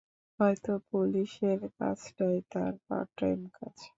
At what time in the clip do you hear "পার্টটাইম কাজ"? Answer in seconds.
2.85-3.77